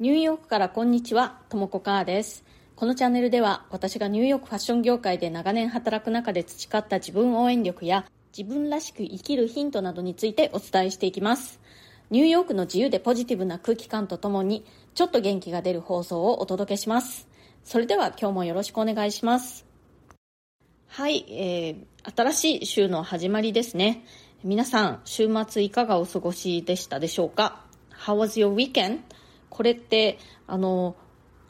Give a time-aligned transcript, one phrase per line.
[0.00, 2.44] ニューヨークからこんにちは、ともこかーです。
[2.76, 11.58] このチャンネルでは私がニューヨークファッション業界で長年働く中で培った自分応援力や自分らしく生きるヒントなどについてお伝えしていきます。
[12.10, 14.64] ニューヨークの自由でポジティブな空気感とともに
[14.94, 17.26] ちょっと元気が出る放送をお届けします。
[17.64, 19.66] それでは今日もよろしくお願いします。
[20.86, 24.04] はい、えー、新しい週の始まりですね。
[24.44, 29.00] 皆さん、週末いかがお過ごしでしたでしょうか ?How was your weekend?
[29.50, 30.96] これって、あの、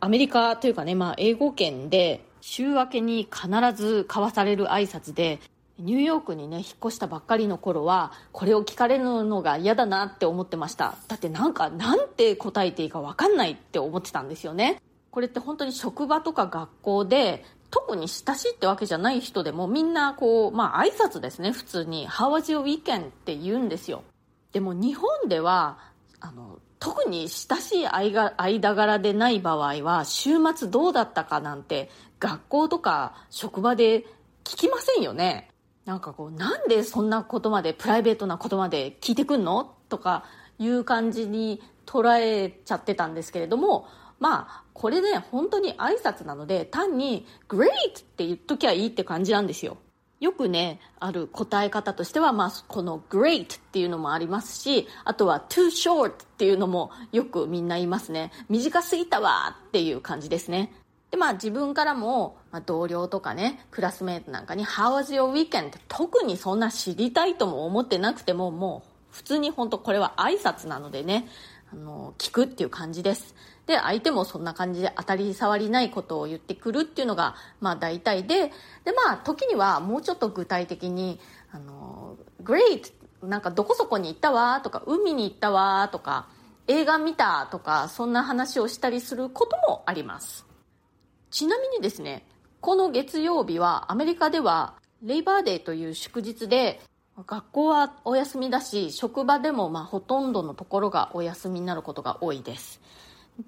[0.01, 5.41] アメリカというかね、まあ、英語圏で、週明けに必ず交わされる挨拶で、
[5.79, 10.97] ニューヨークにね、引っ越したばっかりの頃は、これを聞かれるのが嫌だなって思ってました。
[11.07, 14.83] だってなんか、なんて答えていいかわかんないって思ってたんですよね。
[15.11, 22.09] これって本当に職場とか学校で、特に親しいってわけじゃない人でもみんなこう、まあ挨拶ですね、普通に。
[22.09, 23.09] How was your weekend?
[23.09, 24.03] って言うんですよ。
[24.53, 25.79] でも日本では、
[26.21, 34.01] あの、特に親しい間柄でない場合は、週末どうだったかなんて、学校とか職場で
[34.45, 35.51] 聞きませんよね。
[35.85, 40.25] なんかこう、なんでそんなことまで、プライベートなことまで聞いてくんのとか
[40.59, 43.87] いう感じに捉えちゃってたんですけれども、
[44.21, 49.79] まあ、これね、本当に挨拶なので、単に、great って言っときゃいいって感じなんですよ。
[50.21, 58.33] よくね、ある答え方としては、まあ、この great っていうのもありますし、あとは too short っていうのもよくみんな言いますね。
[58.49, 60.73] 短すぎたわっていう感じですね。
[61.11, 65.69] で、まあ自分からも、まあ、同僚とかね、クラスメートなんかに How was your weekend?
[65.69, 68.83] って特にそんな知りたいとも思ってなくても、も
[69.13, 71.29] う普通に本当これは挨拶なのでね、
[71.73, 73.35] あの、聞くっていう感じです。
[73.69, 78.51] で、相手もそんな感じで当たり障りないことを言ってくるっていうのが、まあ大体で、
[78.85, 81.21] で、まあ時にはもうちょっと具体的に、
[81.53, 82.93] あの、great!
[83.23, 86.29] なんかどこそこに行ったわとか、海に行ったわとか、
[86.67, 90.47] 映画見たとか、そんな話をしたりすることもあります。
[91.31, 92.27] ちなみにですね、
[92.61, 96.81] この月曜日はアメリカではレイバーデーという祝日で
[97.27, 102.81] 学校はお休みだし職場でもまあほとんどのところがお休みになることが多いです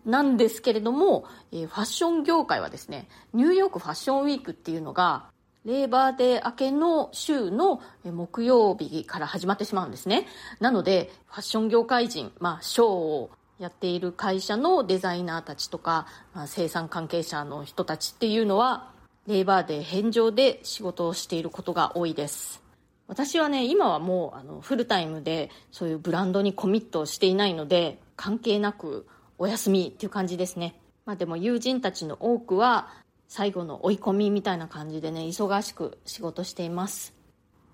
[0.05, 5.27] なんですけれども、えー、ファッション業界はですね、ニューヨークファッションウィークっていうのが、
[5.65, 10.27] レーバーデー明けの週の木曜日から始まってしまうんですね。
[10.59, 18.93] なので、ファッション業界人、まあ、ショーをやっている会社のデザイナーたちとか、まあ、生産関係者の人たちっていうのは、
[19.27, 22.62] レーバーデー返上で仕事をしていることが多いです。
[23.06, 29.06] 私はね、今はもうあのフルタイムでそういうブランドにコミットしていないので、関係なく
[29.41, 30.78] お休みっていう感じですね。
[31.06, 32.91] まあでも友人たちの多くは
[33.27, 37.15] 最後の追い込みみたいな感じでね、忙しく仕事しています。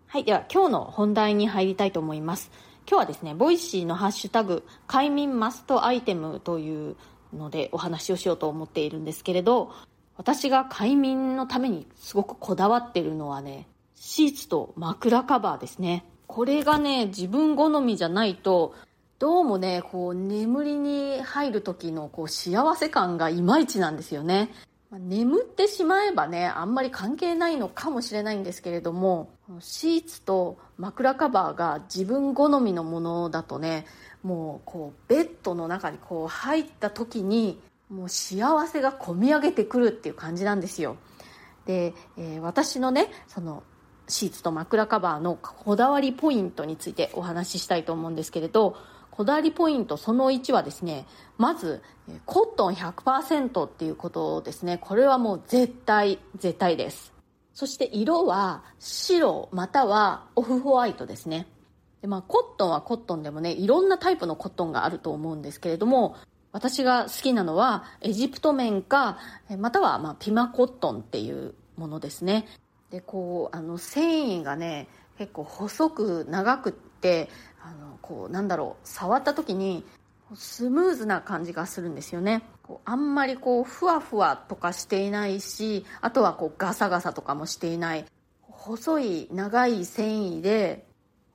[0.07, 2.53] はい、では今日の本題に入りたいと思います。
[2.89, 6.97] 今日はですね、 Voicy のハッシュタグ、快眠マストアイテムという
[7.33, 9.73] のでお話をしようと思っているんですけれど、
[10.17, 13.67] 私が快眠のためにすごくこだわってるのはね、
[13.97, 16.05] シーツと枕カバーですね。
[16.29, 18.75] これがね、自分好みじゃないと
[19.19, 24.51] どうもね、こう、眠りに入る時のこう幸せ感がいまいちなんですよね。
[24.91, 33.87] 眠ってしまえばね、あんまり関係ないのかもしれないんですけれども、シーツと枕カバーが自分好みのものだとね、
[34.23, 40.97] もうこう、ベッドの中にこう入った時に、もう幸せがこみ上げてくるっていう感じなんですよ。
[41.65, 43.63] で、えー、私のね、その、
[44.09, 48.77] シーツと枕カバーのこだわりポイントについてお話ししたいと思うんですけれど、
[49.17, 51.07] こだわりポイントその1はですね、
[51.39, 51.83] まず、
[52.27, 54.77] コットン100%っていうことですね。
[54.77, 57.15] これはもう絶対、絶対です。
[57.55, 61.47] そして色は白またはオフホワイトですね。
[62.03, 66.17] でまあ、コットンはコットンでもね、いろんなタイプのコットンがあると思うんですけれども、
[66.53, 69.17] 私が好きなのはエジプト綿か、
[69.59, 72.47] またはまあピマコットンっていうものですね。
[72.91, 77.31] で、こう、あの繊維がね、結構細く長くって
[77.67, 79.85] あのこうなんだろう触った時に
[80.35, 82.43] スムーズな感じがするんですよね。
[82.63, 88.05] こうあんまりこうふわふわとかしていないしあとはこうガサガサとかもしていない。
[88.49, 90.87] 細い長い繊維で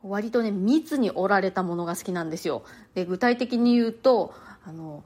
[0.04, 2.64] 割とね密に折られたものが好きなんですよ。
[2.94, 4.34] で具体的に言うと
[4.66, 5.04] あの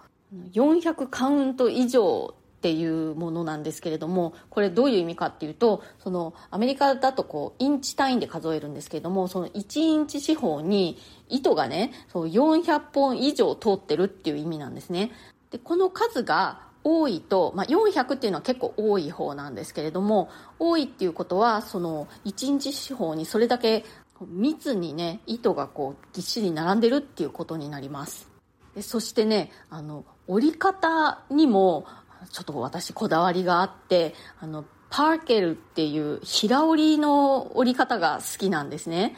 [0.54, 2.36] 400カウント以上
[2.66, 10.98] っていうものなんですけれどもこれどういう意味かっていうとそのアメリカだとこうインチ単位で数えるんですけれどもその1インチ四方に
[11.30, 15.12] 糸がねそう400本以上通ってるっていう意味なんですね。
[15.52, 23.86] でこの数が多いと、まあ、400っていうのは結構多い方なんですけれども多いっていうことはその1インチ四方にそれだけ
[24.22, 28.28] 密にね糸がこうぎっしり並んでるっていうことになります。
[28.74, 31.86] でそしてねあの折り方にも
[32.32, 39.16] ちょっと私こだわりがあってあのパーケルっていう平織りの折り方が好きなんですね。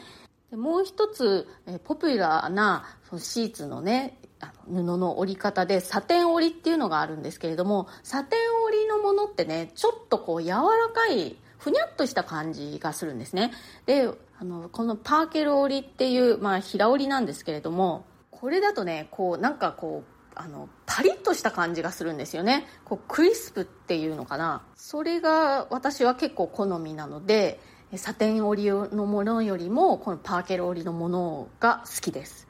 [0.50, 4.18] でもう一つ、えポピュラーなそのシーツのね
[4.66, 10.62] 布の折り方でサテン織りっていうのがあるんですけれどもサテン織りのものってねちょっとこう柔ら
[10.92, 13.52] かいふにゃっとした感じがするんですね。
[13.86, 14.08] で
[14.40, 20.68] あのこのパーケル織りっていう、まあ、平織りなんですけれどもこれだとねこうなんかこうあの
[20.98, 22.66] パリッとした感じがするんですよね。
[22.84, 24.62] こうクリスプっていうのかな。
[24.74, 27.60] それが私は結構好みなので
[27.94, 32.48] サテン織りのものよりもこのパーケル織りのものが好きです。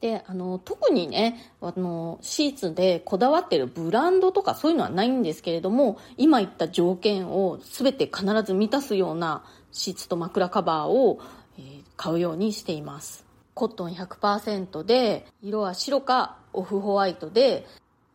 [0.00, 11.18] であの特にねあのシーツでこだわってるブランドとかそういうのはないんですけれども今言った条件を全て必ず満たすようなシーツと枕カバーを、
[11.58, 13.24] え、買うようにしています。
[13.54, 17.66] コットン100%で色は白かオフホワイトで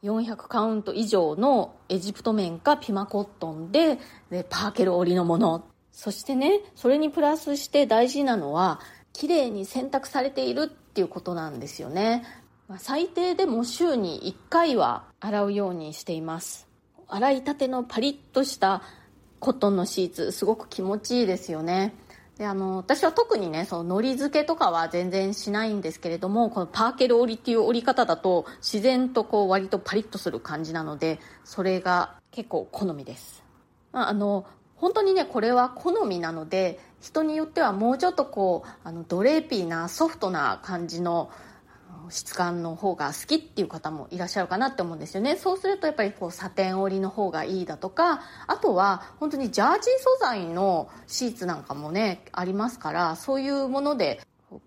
[0.03, 3.99] 400カウント以上のエジプト綿かピマコットンで
[4.29, 5.65] でパーケル織りのもの。
[5.91, 8.81] そしてねそれにプラスして大事なのは
[9.13, 12.25] 綺麗に洗濯されているっていうことなんですよね、
[12.67, 16.67] まあ、最低でも週に1回は洗うようにしています。
[17.07, 18.81] 洗いたてのパリッとした
[19.39, 21.93] コットンのシーツすごく気持ちいいですよね。
[22.37, 33.43] であの私は特にねその海苔漬けとかは全然しないんですけれどもこのパーケル織りっていう織り方だと自然とこう割とパリッとする感じなのでそれが結構好みです、
[33.93, 34.45] あ、あの
[34.75, 41.31] 本当にねこれは好みなので人によってはもうちょっとこうあのドレーピーなソフトな感じの
[42.09, 45.35] 質感の方が好きっていう方もいらっしゃるかなって思うんですよね。
[45.35, 54.21] そうするとやっぱりこうサテン織りの方がいいだとかあとは本当にジャージー素材のシーツなんかもねありますからそういうもので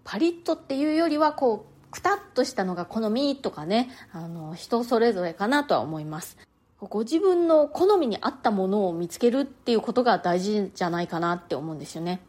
[0.05, 6.37] パリッとっていうよりはこうくたっとしたのが好みとかねあの人それぞれかなとは思います。
[6.81, 12.21] ご自分の好みに合ったものを見つけるっていうことが大事じゃないかなって思うんですよね。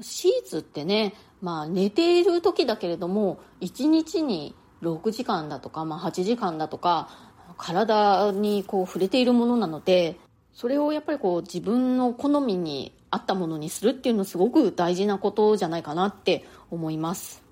[0.00, 7.08] シーツってねまあ、寝ている時だけれども1日に6時間だとか、まあ、8時間だとか
[7.56, 10.18] 体にこう触れているものなので
[10.52, 17.42] それをやっぱりこう自分の好みに合ったものにするっていうのすごく大事なことじゃないかなって思います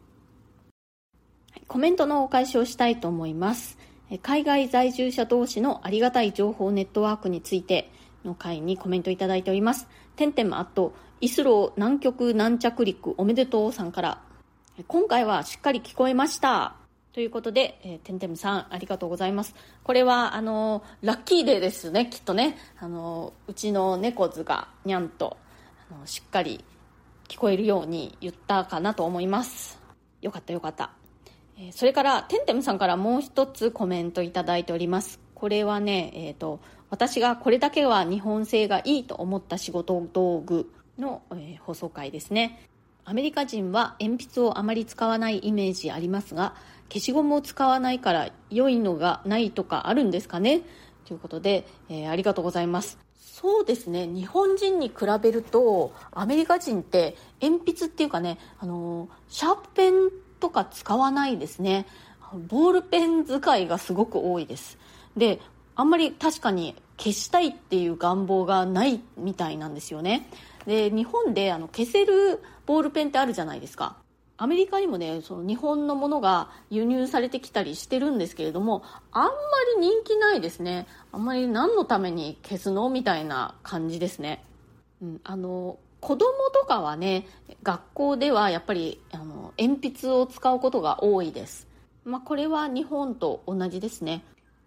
[1.68, 3.78] コメントのお返しをしたいと思います
[4.22, 7.90] 海外在住者同士のありがたい情報ネットワークについて
[8.24, 9.86] の回にコメントいただいております。
[10.16, 10.94] てんてんあと、
[11.24, 14.20] イスロー南極南着陸おめでとうさんから、
[14.86, 16.74] 今回はしっかり聞こえました。
[17.14, 19.54] ということで、えー、てんてんさん、ありがとうございます。
[19.84, 22.58] これは、あのラッキーデーですね、きっとね。
[22.78, 25.38] あのうちの猫図が、にゃんと、
[25.90, 26.62] あのしっかり
[27.26, 29.80] 聞こえるように言ったかなと思います。
[30.20, 30.90] よかったよかった。
[31.58, 35.20] え、それから、てんてんさんからもう一つコメントいただいております。
[35.34, 36.60] これはね、えっ、と、
[36.90, 42.68] 私がこれだけは日本製がいいと思った仕事道具の、えー、放送回ですね。
[43.04, 46.54] アメリカ人は鉛筆をあまり使わないイメージありますが、
[46.88, 50.62] 消しゴムを使わないから良いのがないとかあるんですかね？
[51.04, 52.98] ということで、えー、ありがとうございます。
[53.18, 54.06] そうですね。
[54.06, 59.94] 日本人に比べるとアメリカ人って鉛筆っていうかねあのシャープペン
[60.40, 61.86] とか使わないですね。
[62.48, 64.78] ボールペン使いがすごく多いです。
[65.16, 65.40] で
[65.74, 70.30] あんまり確かに消したいっていう願望がないみたいなんですよね。
[70.66, 73.96] で日本であの消せるボールペンってあるじゃないですか。
[74.36, 79.30] アメリカにもねその日本のものが輸入されてきたりしてるんですけれどもあんま
[79.80, 80.88] り人気ないですね。
[81.12, 84.44] あんまり何のために消すのみたいな感じですね、
[85.00, 87.26] うん、あの子供とかはね
[87.62, 91.68] 学校ではやっぱりあの鉛筆を使うことが多いです、
[92.04, 94.24] まあ、これは日本と同じですね。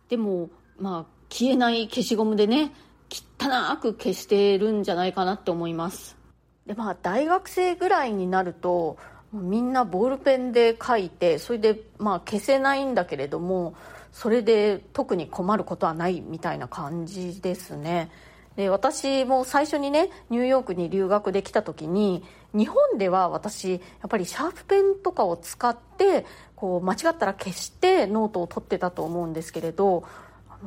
[0.08, 0.50] でも
[0.80, 2.72] まあ消えない消しゴムでね
[3.10, 6.18] 汚く消してるんじゃないかなって思います。
[6.66, 8.98] でまあ大学生ぐらいになると
[9.32, 13.76] みんなボールペンで書いてそれでまあ消せないんだけれども
[14.12, 18.10] それで特に困ることはないみたいな感じですね。
[18.56, 22.24] で私も最初にねニューヨークに留学できた時に
[22.54, 30.04] 日本では私やっぱりシャープペンとかを使ってこう間違ったら消してノートを取ってたと思うんですけれど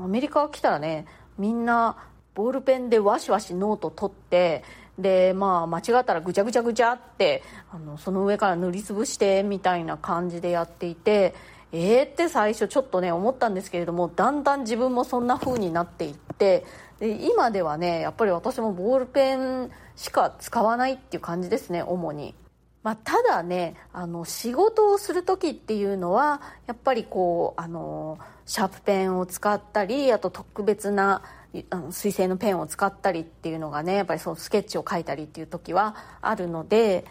[0.01, 1.07] アメリカ来たらね
[1.37, 1.97] みんな
[2.35, 4.63] ボールペンでワシワシノート取って
[4.99, 11.35] でまあ間違ったらぐちゃぐちゃぐちゃってあのその上から塗りつぶしてみたいな感じでやっていて
[11.73, 16.65] えーって最初ちょっとね思ったんですけれどもだんだん自分もそんな風になっていって
[16.99, 22.35] で今ではねやっぱり私もボールペンしか使わないっていう感じですね主に。
[22.83, 31.23] まあ、ただねあの仕事をする時っていうのはやっぱりこうあのシャープペンを使ったりあと特別な
[31.71, 37.05] あの水性のペンを使ったりっていうのがねやっぱりそうスケッチを書いたりっていう時はあるので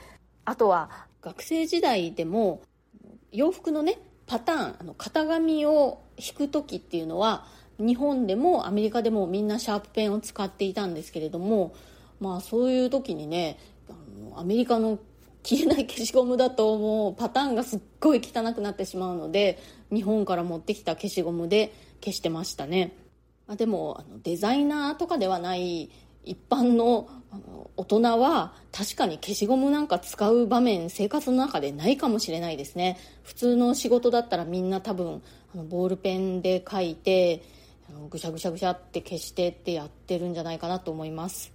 [0.46, 0.89] あとは
[1.22, 2.62] 学生時代でも
[3.31, 7.46] 洋服のねパターンあの型紙を引く時っていうのは
[7.79, 11.74] 日本でもアメリカでもみんなシャープペンを使っていたんですけれども
[12.19, 13.58] まあそういう時にね
[13.89, 13.93] あ
[14.31, 15.00] のアメリカの
[15.43, 19.58] 消えない消しゴムだともうパターンがすっごい汚くなってしまうので
[19.91, 22.96] 日本から持ってきた消しゴムで消してましたね、
[23.50, 25.89] まあ、でもあのデザイナーとかではない
[26.24, 32.98] 一般のあの大人は確かに消しゴムなんか使う場面生活の中でないかもしれないですね。
[33.24, 35.22] 普通の仕事だったらみんな多分
[35.53, 37.41] あのボールペンで書いて
[37.89, 41.51] あのぐしゃぐしゃぐしゃって消してってやってるんじゃないかなと思います。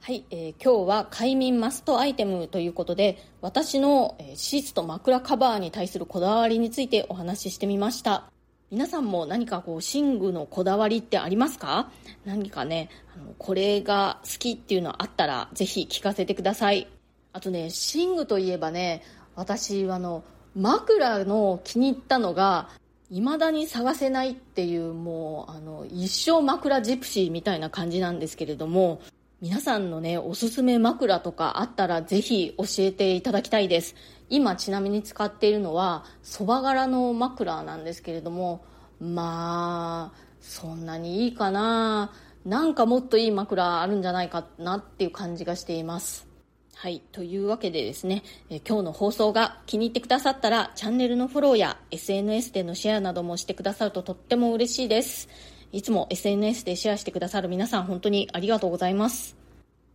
[0.00, 8.35] はい、えー、今日は快眠マストアイテムということで私の、えー、シーツと枕カバーに対するこだわりについてお話ししてみました。
[8.72, 11.88] 皆さんも何かこう寝具のこだわりってありますか？
[12.24, 16.88] 何かねあのこれが好きっていうのあったらぜひ聞かせてください。
[17.32, 19.02] あとね寝具といえばね
[19.36, 20.24] 私あの
[20.56, 22.68] 枕の気に入ったのが
[23.08, 29.00] 未だに探せないっていうもうあの一生枕ジプシーみたいな感じなんですけれども
[29.42, 33.94] 皆さんのね、おすすめ枕とかあったらぜひ教えていただきたいです。
[34.30, 38.64] 今ちなみに使っているのは、そば柄の枕なんですけれども、
[38.98, 42.12] まあ、そんなにいいかな
[42.46, 46.26] なんかもっといい枕あるんじゃないかなっていう感じがしています。
[46.74, 47.02] はい。
[47.12, 55.28] というわけでですね、え今日の放送が気に入ってくださったら、チャンネルのフォローや SNS でのシェアなどもしてくださるととっても嬉しいです。
[55.76, 59.36] いつも SNS でシェアしてくださる皆さん本当にありがとうございます。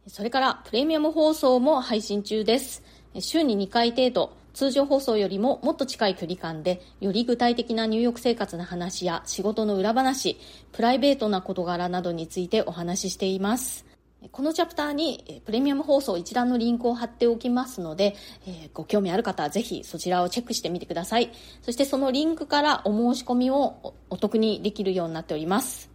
[0.06, 2.84] それからプレミアム放送も配信中です。
[3.20, 10.38] 週に2回程度、通常放送よりももっと近い距離感で、より具体的な入浴生活の話や仕事の裏話、
[10.72, 13.91] プライベートな事柄などについてお話ししています。
[14.30, 21.32] このチャプターにプレミアム放送一覧のリンクを貼っておきますので、えご興味ある方はぜひそちらをチェックしてみてください。
[21.64, 25.90] そしてそのリンクからお申し込みをお得にできるようになっております。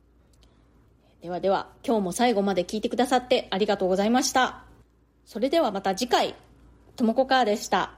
[1.23, 4.65] ではでは、今日も最後まで聞いてくださってありがとうございました。
[5.25, 6.35] それではまた次回、
[6.97, 7.93] ともこかーでした。